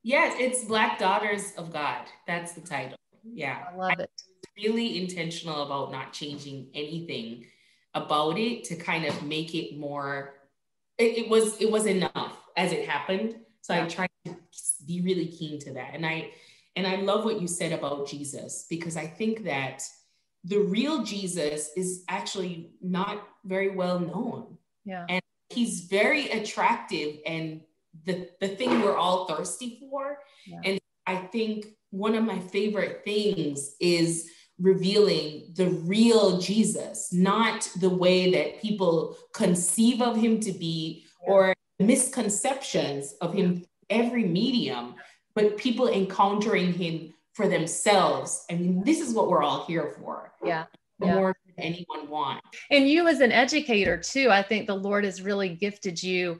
[0.03, 2.07] Yes, it's Black Daughters of God.
[2.25, 2.97] That's the title.
[3.23, 3.65] Yeah.
[3.71, 4.09] I love it.
[4.57, 7.45] really intentional about not changing anything
[7.93, 10.33] about it to kind of make it more
[10.97, 14.35] it, it was it was enough as it happened so i tried to
[14.85, 16.29] be really keen to that and i
[16.75, 19.83] and i love what you said about jesus because i think that
[20.45, 25.20] the real jesus is actually not very well known yeah and
[25.51, 27.61] he's very attractive and
[28.05, 30.59] the the thing we're all thirsty for yeah.
[30.63, 34.29] and i think one of my favorite things is
[34.61, 41.53] revealing the real Jesus, not the way that people conceive of him to be or
[41.79, 44.95] misconceptions of him every medium,
[45.33, 48.45] but people encountering him for themselves.
[48.49, 50.31] I mean, this is what we're all here for.
[50.43, 50.65] Yeah.
[50.99, 51.15] yeah.
[51.15, 52.43] More anyone want.
[52.69, 56.39] And you as an educator too, I think the Lord has really gifted you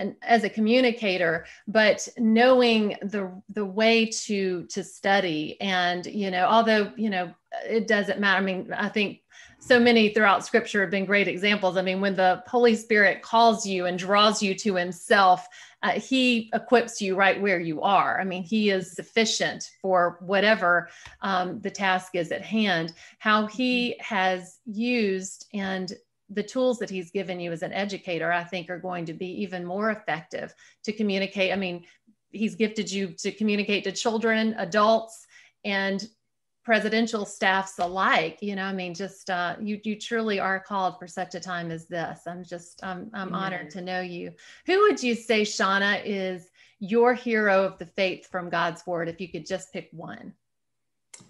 [0.00, 6.46] and as a communicator but knowing the the way to to study and you know
[6.46, 7.32] although you know
[7.68, 9.20] it doesn't matter i mean i think
[9.60, 11.76] so many throughout scripture have been great examples.
[11.76, 15.46] I mean when the holy spirit calls you and draws you to himself
[15.82, 18.20] uh, he equips you right where you are.
[18.20, 20.88] I mean he is sufficient for whatever
[21.22, 22.94] um, the task is at hand.
[23.18, 25.92] How he has used and
[26.30, 29.42] the tools that he's given you as an educator, I think, are going to be
[29.42, 31.52] even more effective to communicate.
[31.52, 31.84] I mean,
[32.30, 35.26] he's gifted you to communicate to children, adults,
[35.64, 36.06] and
[36.70, 38.38] presidential staffs alike.
[38.40, 41.72] You know, I mean, just uh, you you truly are called for such a time
[41.72, 42.20] as this.
[42.28, 44.30] I'm just I'm I'm honored to know you.
[44.66, 49.08] Who would you say, Shauna, is your hero of the faith from God's word?
[49.08, 50.32] If you could just pick one.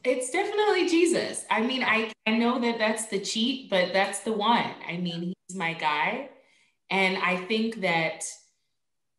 [0.04, 1.46] It's definitely Jesus.
[1.50, 4.74] I mean, I, I know that that's the cheat, but that's the one.
[4.86, 6.28] I mean, he's my guy.
[6.90, 8.26] And I think that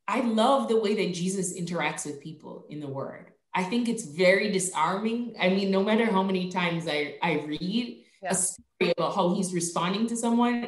[0.07, 3.30] I love the way that Jesus interacts with people in the word.
[3.53, 5.35] I think it's very disarming.
[5.39, 8.31] I mean, no matter how many times I, I read yeah.
[8.31, 10.67] a story about how he's responding to someone,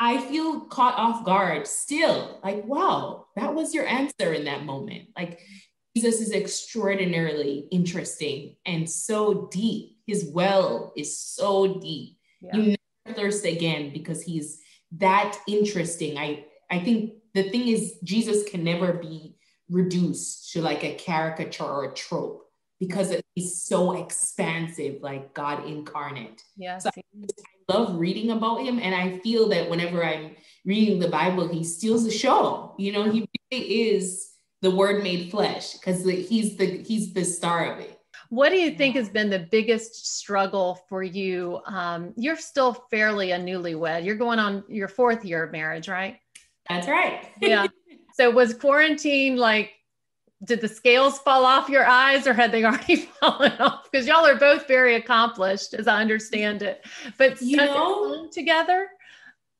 [0.00, 2.40] I feel caught off guard still.
[2.42, 5.08] Like, wow, that was your answer in that moment.
[5.16, 5.40] Like,
[5.96, 9.98] Jesus is extraordinarily interesting and so deep.
[10.06, 12.16] His well is so deep.
[12.40, 12.56] Yeah.
[12.56, 14.60] You never thirst again because he's
[14.98, 16.18] that interesting.
[16.18, 19.36] I I think the thing is Jesus can never be
[19.70, 22.44] reduced to like a caricature or a trope
[22.80, 26.42] because he's so expansive, like God incarnate.
[26.56, 26.78] Yeah.
[26.78, 27.02] So I,
[27.70, 31.64] I love reading about him, and I feel that whenever I'm reading the Bible, he
[31.64, 32.74] steals the show.
[32.78, 37.72] You know, he really is the word made flesh because he's the he's the star
[37.72, 38.00] of it.
[38.30, 41.60] What do you think has been the biggest struggle for you?
[41.66, 44.04] Um, you're still fairly a newlywed.
[44.04, 46.18] You're going on your fourth year of marriage right?
[46.68, 47.28] That's right.
[47.40, 47.66] Yeah
[48.14, 49.72] so was quarantine like
[50.42, 54.26] did the scales fall off your eyes or had they already fallen off because y'all
[54.26, 56.84] are both very accomplished as i understand it
[57.18, 58.88] but you know together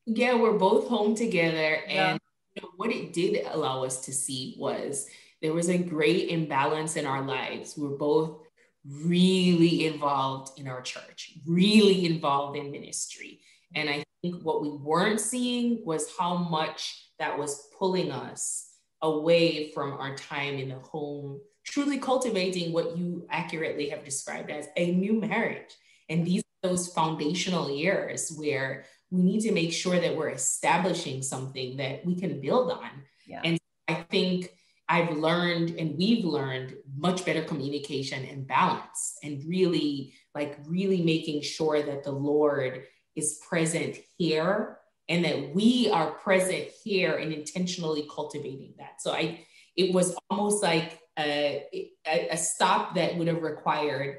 [0.07, 2.11] yeah we're both home together yeah.
[2.13, 2.21] and
[2.61, 5.07] know, what it did allow us to see was
[5.43, 7.75] there was a great imbalance in our lives.
[7.77, 8.41] We're both
[8.85, 13.41] really involved in our church, really involved in ministry.
[13.75, 18.71] And I think what we weren't seeing was how much that was pulling us
[19.03, 24.67] away from our time in the home, truly cultivating what you accurately have described as
[24.77, 25.75] a new marriage.
[26.09, 31.23] And these are those foundational years where we need to make sure that we're establishing
[31.23, 32.91] something that we can build on.
[33.27, 33.43] Yeah.
[33.45, 34.51] And I think
[34.89, 41.43] I've learned and we've learned much better communication and balance and really like really making
[41.43, 48.09] sure that the Lord is present here and that we are present here and intentionally
[48.15, 49.01] cultivating that.
[49.01, 49.45] So I
[49.77, 54.19] it was almost like a, a, stop that would have required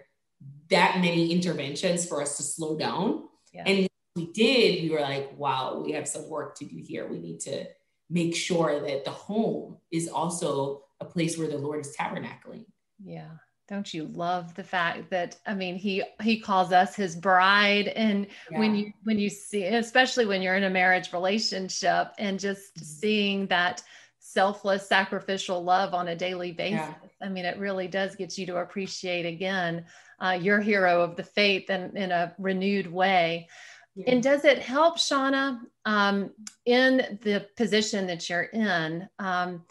[0.69, 3.23] that many interventions for us to slow down.
[3.53, 3.63] Yeah.
[3.65, 7.07] And we did, we were like, wow, we have some work to do here.
[7.07, 7.65] We need to
[8.09, 12.65] make sure that the home is also a place where the Lord is tabernacling.
[13.03, 13.31] Yeah.
[13.67, 18.27] Don't you love the fact that I mean he he calls us his bride and
[18.51, 18.59] yeah.
[18.59, 22.85] when you when you see especially when you're in a marriage relationship and just mm-hmm.
[22.85, 23.81] seeing that
[24.19, 26.93] selfless sacrificial love on a daily basis yeah.
[27.21, 29.85] I mean it really does get you to appreciate again
[30.19, 33.47] uh, your hero of the faith and in a renewed way
[33.95, 34.11] yeah.
[34.11, 36.31] And does it help, Shauna, um,
[36.65, 39.07] in the position that you're in?
[39.19, 39.63] Um,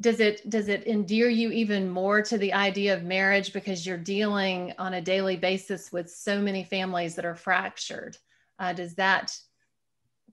[0.00, 3.96] does it does it endear you even more to the idea of marriage because you're
[3.96, 8.16] dealing on a daily basis with so many families that are fractured?
[8.58, 9.36] Uh, does that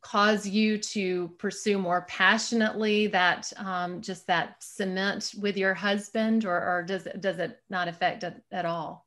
[0.01, 6.57] cause you to pursue more passionately that um, just that cement with your husband, or,
[6.57, 9.05] or does it does it not affect it at all?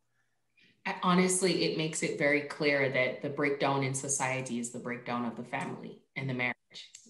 [1.03, 5.35] honestly, it makes it very clear that the breakdown in society is the breakdown of
[5.35, 6.55] the family and the marriage.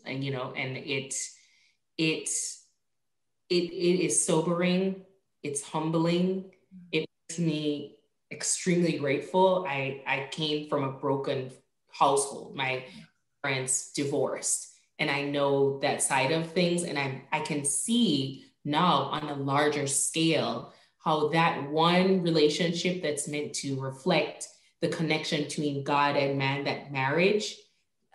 [0.06, 1.14] And you know, and it
[1.98, 2.28] it
[3.50, 5.02] it it is sobering,
[5.42, 6.52] it's humbling,
[6.92, 7.96] it makes me
[8.30, 9.66] extremely grateful.
[9.68, 11.50] I I came from a broken
[11.90, 12.56] household.
[12.56, 12.84] My
[13.42, 14.72] parents divorced.
[14.98, 16.84] And I know that side of things.
[16.84, 23.28] And I, I can see now on a larger scale how that one relationship that's
[23.28, 24.48] meant to reflect
[24.80, 27.56] the connection between God and man, that marriage,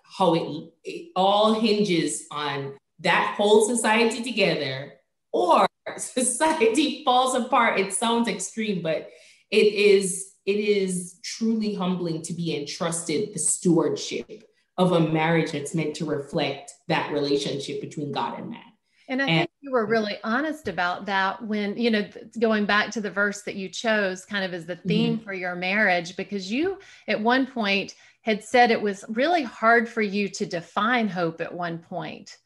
[0.04, 4.94] how it, it all hinges on that whole society together
[5.32, 5.68] or
[5.98, 7.80] society falls apart.
[7.80, 9.10] It sounds extreme, but
[9.52, 14.44] it is it is truly humbling to be entrusted the stewardship
[14.78, 18.62] of a marriage that's meant to reflect that relationship between God and man.
[19.10, 22.08] And I and, think you were really honest about that when, you know,
[22.40, 25.24] going back to the verse that you chose kind of as the theme mm-hmm.
[25.24, 30.02] for your marriage, because you at one point had said it was really hard for
[30.02, 32.38] you to define hope at one point.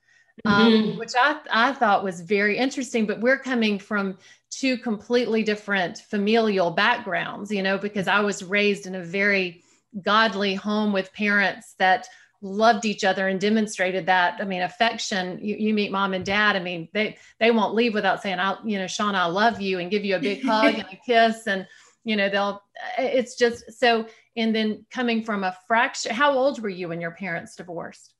[0.46, 1.00] Um, mm-hmm.
[1.00, 3.06] which I, I thought was very interesting.
[3.06, 4.18] But we're coming from
[4.50, 9.64] two completely different familial backgrounds, you know, because I was raised in a very
[10.02, 12.08] godly home with parents that
[12.42, 16.58] loved each other and demonstrated that i mean affection you, you meet mom and dad
[16.58, 19.80] i mean they they won't leave without saying i you know sean i love you
[19.80, 21.66] and give you a big hug and a kiss and
[22.04, 22.62] you know they'll
[22.98, 24.06] it's just so
[24.36, 28.14] and then coming from a fraction how old were you when your parents divorced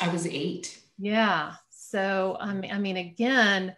[0.00, 3.74] i was eight yeah so i mean i mean again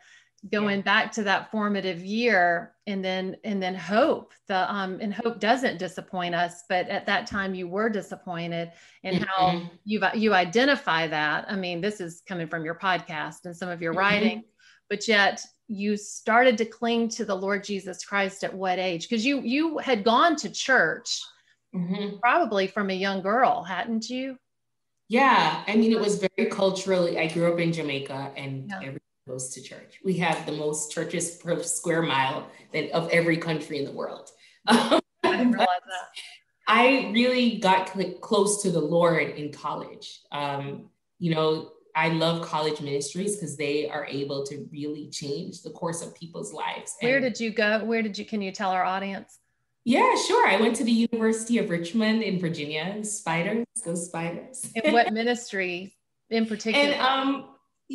[0.50, 0.82] going yeah.
[0.82, 5.78] back to that formative year and then and then hope the um and hope doesn't
[5.78, 8.72] disappoint us but at that time you were disappointed
[9.04, 9.24] and mm-hmm.
[9.24, 13.68] how you you identify that i mean this is coming from your podcast and some
[13.68, 14.00] of your mm-hmm.
[14.00, 14.44] writing
[14.90, 19.24] but yet you started to cling to the lord jesus christ at what age because
[19.24, 21.20] you you had gone to church
[21.72, 22.16] mm-hmm.
[22.18, 24.36] probably from a young girl hadn't you
[25.12, 28.88] yeah i mean it was very culturally i grew up in jamaica and yeah.
[28.88, 30.00] every goes to church.
[30.04, 34.30] We have the most churches per square mile than of every country in the world.
[34.66, 36.08] I didn't realize that.
[36.68, 40.20] I really got cl- close to the Lord in college.
[40.30, 45.70] Um, you know, I love college ministries because they are able to really change the
[45.70, 46.96] course of people's lives.
[47.00, 47.84] Where did you go?
[47.84, 48.24] Where did you?
[48.24, 49.38] Can you tell our audience?
[49.84, 50.46] Yeah, sure.
[50.46, 53.04] I went to the University of Richmond in Virginia.
[53.04, 54.70] Spiders, go spiders.
[54.76, 55.96] and what ministry
[56.30, 56.94] in particular?
[56.94, 57.48] And um,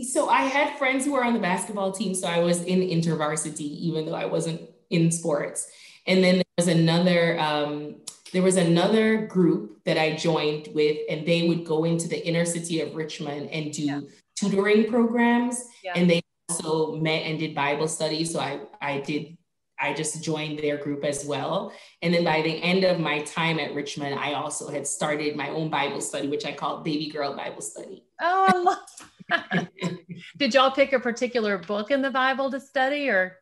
[0.03, 3.61] so I had friends who were on the basketball team, so I was in intervarsity,
[3.61, 5.69] even though I wasn't in sports.
[6.05, 7.95] And then there was another um,
[8.33, 12.45] there was another group that I joined with, and they would go into the inner
[12.45, 14.01] city of Richmond and do yeah.
[14.35, 15.63] tutoring programs.
[15.83, 15.93] Yeah.
[15.95, 18.25] And they also met and did Bible study.
[18.25, 19.37] So I I did
[19.79, 21.71] I just joined their group as well.
[22.01, 25.49] And then by the end of my time at Richmond, I also had started my
[25.49, 28.05] own Bible study, which I called Baby Girl Bible Study.
[28.19, 29.67] Oh, I love
[30.37, 33.37] Did y'all pick a particular book in the Bible to study or?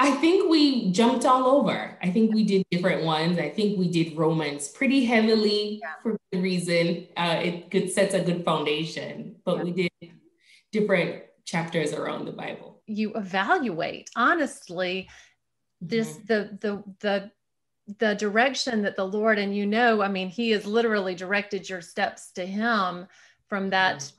[0.00, 1.98] I think we jumped all over.
[2.00, 3.38] I think we did different ones.
[3.38, 5.94] I think we did Romans pretty heavily yeah.
[6.02, 7.08] for good reason.
[7.16, 9.62] Uh, it good, sets a good foundation, but yeah.
[9.64, 10.12] we did
[10.70, 12.80] different chapters around the Bible.
[12.86, 15.08] You evaluate honestly
[15.80, 16.26] this mm-hmm.
[16.26, 17.30] the the the
[17.98, 21.80] the direction that the Lord and you know, I mean, He has literally directed your
[21.80, 23.06] steps to Him
[23.48, 24.10] from that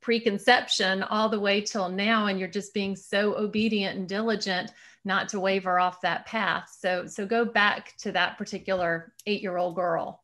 [0.00, 4.70] preconception all the way till now and you're just being so obedient and diligent
[5.04, 6.72] not to waver off that path.
[6.78, 10.22] So so go back to that particular 8-year-old girl.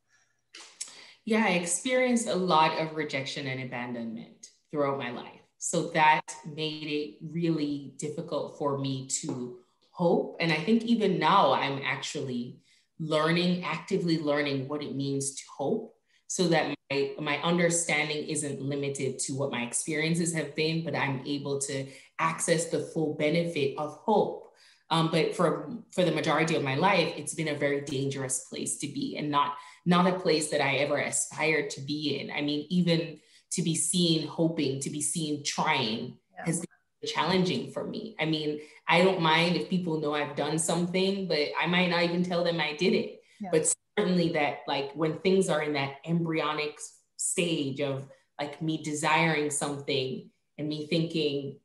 [1.24, 5.40] Yeah i experienced a lot of rejection and abandonment throughout my life.
[5.58, 9.58] So that made it really difficult for me to
[9.94, 12.58] hope and i think even now i'm actually
[12.98, 15.94] learning actively learning what it means to hope
[16.26, 21.22] so that my, my understanding isn't limited to what my experiences have been, but I'm
[21.24, 21.86] able to
[22.18, 24.52] access the full benefit of hope.
[24.90, 28.78] Um, but for for the majority of my life, it's been a very dangerous place
[28.78, 29.54] to be, and not
[29.86, 32.30] not a place that I ever aspired to be in.
[32.30, 33.18] I mean, even
[33.52, 36.46] to be seen hoping, to be seen trying, yeah.
[36.46, 36.73] has been
[37.04, 38.16] challenging for me.
[38.20, 42.02] I mean, I don't mind if people know I've done something, but I might not
[42.02, 43.20] even tell them I did it.
[43.40, 43.50] Yeah.
[43.52, 46.78] But certainly that like when things are in that embryonic
[47.16, 48.06] stage of
[48.40, 50.28] like me desiring something
[50.58, 51.58] and me thinking,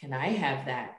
[0.00, 0.96] can I have that?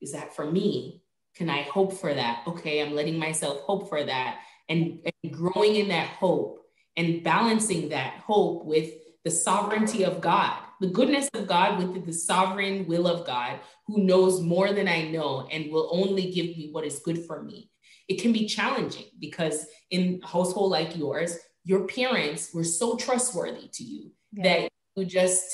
[0.00, 1.02] Is that for me?
[1.34, 2.42] Can I hope for that?
[2.46, 6.60] Okay, I'm letting myself hope for that and, and growing in that hope
[6.96, 8.90] and balancing that hope with
[9.24, 14.04] the sovereignty of God, the goodness of God with the sovereign will of God, who
[14.04, 17.70] knows more than I know and will only give me what is good for me
[18.08, 23.68] it can be challenging because in a household like yours, your parents were so trustworthy
[23.72, 24.42] to you yeah.
[24.42, 25.44] that you just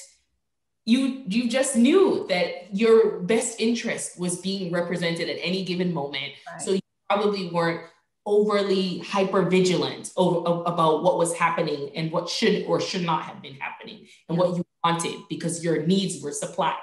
[0.84, 6.32] you you just knew that your best interest was being represented at any given moment
[6.50, 6.60] right.
[6.60, 7.82] so you probably weren't
[8.26, 13.40] overly hyper vigilant over, about what was happening and what should or should not have
[13.40, 16.76] been happening and what you wanted because your needs were supplied.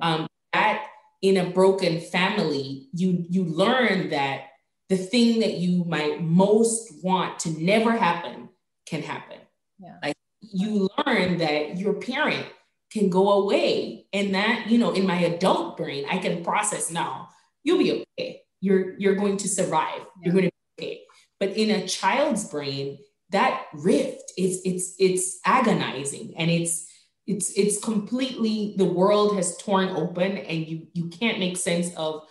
[0.00, 0.86] Um, that
[1.22, 4.48] in a broken family you you learn that
[4.88, 8.48] the thing that you might most want to never happen
[8.86, 9.38] can happen.
[9.78, 9.96] Yeah.
[10.02, 12.46] like you learn that your parent
[12.92, 17.28] can go away and that you know in my adult brain i can process now
[17.64, 18.42] you'll be okay.
[18.60, 19.98] You're you're going to survive.
[19.98, 20.22] Yeah.
[20.22, 21.00] you're going to be okay.
[21.40, 22.98] But in a child's brain
[23.30, 26.86] that rift is it's it's agonizing and it's
[27.26, 32.22] it's it's completely the world has torn open and you you can't make sense of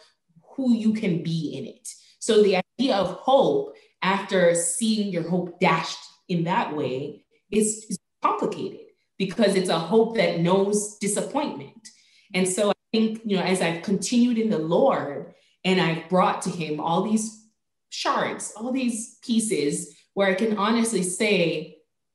[0.55, 1.87] who you can be in it
[2.19, 7.99] so the idea of hope after seeing your hope dashed in that way is, is
[8.21, 8.79] complicated
[9.17, 11.87] because it's a hope that knows disappointment.
[12.33, 15.33] And so I think, you know, as I've continued in the Lord
[15.63, 17.45] and I've brought to Him all these
[17.89, 21.72] shards, all these pieces where I can honestly say,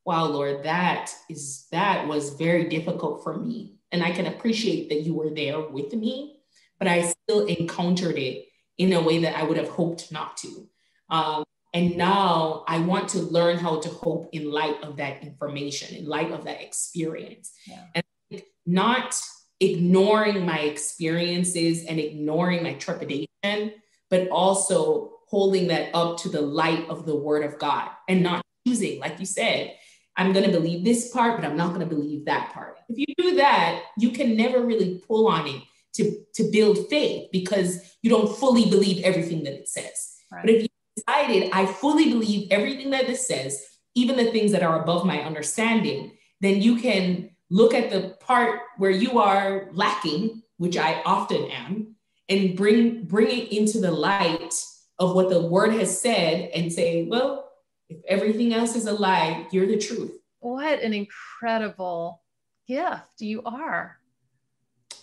[0.09, 3.75] wow, Lord, that is, that was very difficult for me.
[3.93, 6.41] And I can appreciate that you were there with me,
[6.79, 8.47] but I still encountered it
[8.79, 10.67] in a way that I would have hoped not to.
[11.11, 11.45] Um,
[11.75, 16.07] and now I want to learn how to hope in light of that information, in
[16.07, 17.53] light of that experience.
[17.67, 17.85] Yeah.
[17.95, 19.15] And not
[19.61, 23.75] ignoring my experiences and ignoring my trepidation,
[24.09, 28.41] but also holding that up to the light of the word of God and not
[28.67, 29.75] choosing, like you said,
[30.19, 32.79] I'm going to believe this part, but I'm not going to believe that part.
[32.89, 35.62] If you do that, you can never really pull on it
[35.95, 40.16] to, to build faith because you don't fully believe everything that it says.
[40.31, 40.43] Right.
[40.43, 43.64] But if you decided I fully believe everything that this says,
[43.95, 48.61] even the things that are above my understanding, then you can look at the part
[48.77, 51.95] where you are lacking, which I often am,
[52.29, 54.55] and bring bring it into the light
[54.99, 57.48] of what the word has said and say, well,
[57.89, 60.18] if everything else is a lie, you're the truth.
[60.41, 62.22] What an incredible
[62.66, 63.99] gift you are.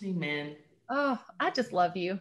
[0.03, 0.55] Amen.
[0.89, 2.19] Oh, I just love you.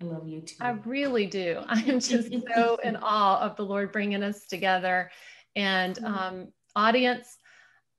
[0.00, 0.56] I love you too.
[0.60, 1.62] I really do.
[1.68, 5.10] I'm just so in awe of the Lord bringing us together.
[5.56, 6.06] And mm-hmm.
[6.06, 7.38] um, audience,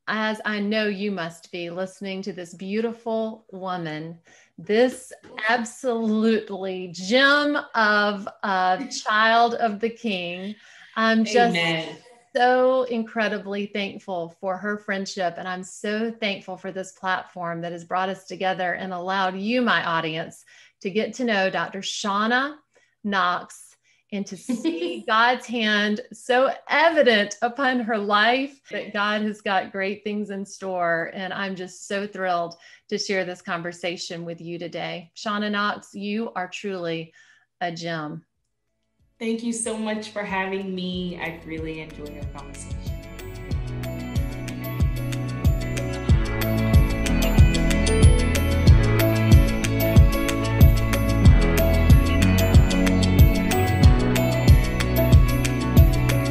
[0.07, 4.17] as I know you must be listening to this beautiful woman,
[4.57, 5.13] this
[5.47, 10.55] absolutely gem of a child of the King.
[11.00, 11.95] I'm just Amen.
[12.36, 15.36] so incredibly thankful for her friendship.
[15.38, 19.62] And I'm so thankful for this platform that has brought us together and allowed you,
[19.62, 20.43] my audience,
[20.82, 21.80] to get to know Dr.
[21.80, 22.56] Shauna
[23.06, 23.78] Knox
[24.12, 30.04] and to see God's hand so evident upon her life that God has got great
[30.04, 31.12] things in store.
[31.14, 32.58] And I'm just so thrilled
[32.89, 35.14] to share this conversation with you today.
[35.16, 37.14] Shauna Knox, you are truly
[37.62, 38.26] a gem.
[39.20, 41.20] Thank you so much for having me.
[41.22, 42.89] I really enjoyed our conversation.